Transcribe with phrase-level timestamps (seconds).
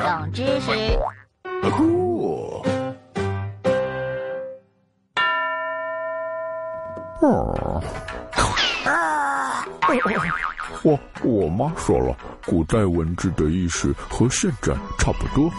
[0.00, 0.70] 冷知识。
[1.70, 2.64] 酷。
[7.20, 7.82] 哦。
[10.82, 15.50] 我我妈说了，古代文字的意思和现在差不多，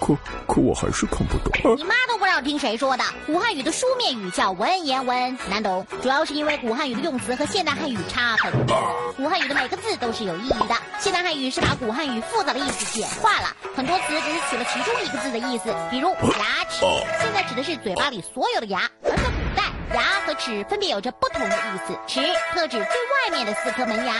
[0.00, 0.16] 可
[0.46, 1.76] 可我还是看不懂。
[1.76, 3.04] 你妈都不知道听谁说的？
[3.26, 8.76] 古汉语的书面语叫文言文，难懂，主要是因为古汉语的用词和现代汉语差很多。
[9.16, 16.86] 古汉语的每个字都是有意义的，现代汉语是把古汉语复杂的意思简化了，很多词只是取了其中一个字的意思，比如牙齿，
[17.20, 22.20] 现在指的是嘴巴里所有的牙，而在古代，牙和齿分别有着不同的意思，齿
[22.54, 24.14] 特指最外面的四颗门牙。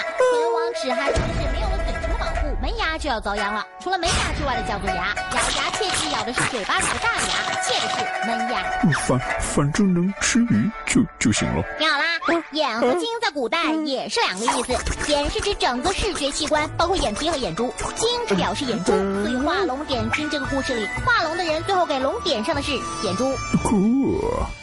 [0.73, 1.50] 齿还说的是
[2.71, 3.67] 门牙就要遭殃了。
[3.81, 8.63] 除了门牙之外的叫做牙，咬牙切齿咬的是嘴巴里的大牙，切的是门牙。
[9.01, 11.65] 反反正能吃鱼就就行了。
[11.79, 12.10] 听好啦，
[12.53, 15.13] 眼和睛在古代也是两个意思。
[15.13, 18.93] 眼是指整个视觉器官，包括眼皮和眼珠；睛是表示眼珠。
[19.23, 22.73] 所以画龙点睛这个故事里，画龙的人最后给龙点上的是
[23.05, 23.33] 眼珠。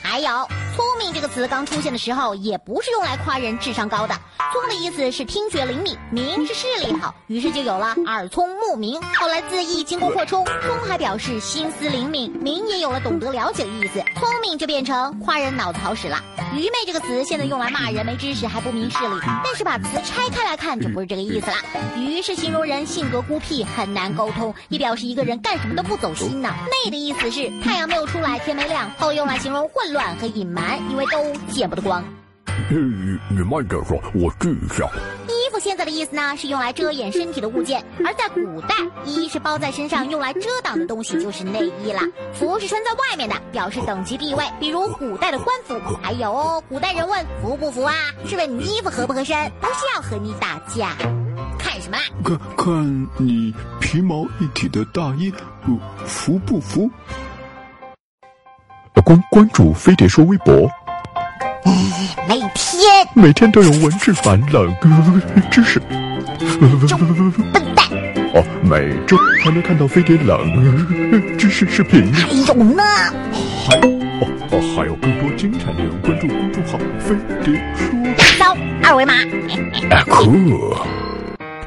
[0.02, 0.30] 还有
[0.75, 4.16] 聪明这个词刚出现的时候，也不是用来夸人智商高的。
[4.53, 9.02] 聪的意思是听觉灵敏，明是视力好，于是就有了耳聪目明。
[9.19, 14.02] 后来字义经过扩充，聪还表示心思灵敏，明也有了懂得了解的意思。
[14.17, 16.23] 聪明就变成夸人脑子好使了。
[16.53, 21.58] 愚昧这个词现在用来骂人没知识还不明事理，但是把词拆开来看就不是这个意思了。
[21.95, 26.53] 愚是形容人性格孤僻，很难沟通，也表示一个人干什么都不走心呢。
[26.84, 32.03] 昧的意思是太阳没有出来，天没亮，后用来形容混乱和隐瞒，因为都见不得光。
[32.70, 34.90] 你你慢点说，我记一下。
[35.67, 38.73] 现在的意思呢，是用来遮掩身体的物件；而在古代，
[39.03, 41.99] 衣是包在身上用来遮挡的东西，就是内衣了。
[42.33, 45.77] 服是穿在外面的，表示等级地位，比如古代的官服。
[46.01, 47.93] 还有哦，古代人问服不服啊，
[48.25, 50.95] 是问你衣服合不合身，不是要和你打架。
[51.59, 51.97] 看什么？
[52.23, 55.33] 看看你皮毛一体的大衣，
[56.06, 56.89] 服不服？
[59.03, 60.69] 关关注飞碟说微博。
[62.28, 64.73] 每天每天都有文字版冷
[65.51, 67.85] 知识，笨蛋
[68.33, 68.44] 哦！
[68.61, 72.83] 每周还能看到飞碟冷知识视频，还有呢，
[73.66, 77.85] 还哦哦，还有更多精彩内容，关注公众号“飞碟说”，
[78.38, 79.13] 扫二维码。
[80.09, 80.75] 酷！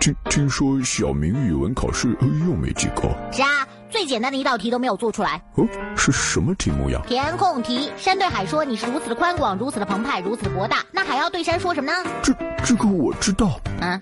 [0.00, 2.16] 听听说小明语文考试
[2.46, 3.68] 又没及格，是啊。
[3.90, 5.66] 最简单的一道题都没有做出来哦，
[5.96, 7.02] 是什么题目呀？
[7.08, 7.90] 填空题。
[7.96, 12.08] 山对海说：“你是如此的宽广，如此的澎湃，如此的博大。”那海要对山说什么呢？
[12.22, 12.32] 这
[12.64, 13.60] 这个我知道。
[13.80, 14.00] 啊，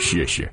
[0.00, 0.52] 谢谢。